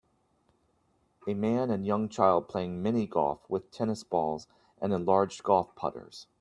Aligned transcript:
A 1.27 1.35
man 1.35 1.69
and 1.69 1.85
young 1.85 2.09
child 2.09 2.49
playing 2.49 2.81
mini 2.81 3.05
golf 3.05 3.47
with 3.47 3.69
tennis 3.69 4.03
balls 4.03 4.47
and 4.81 4.93
enlarged 4.93 5.43
golf 5.43 5.75
putters. 5.75 6.25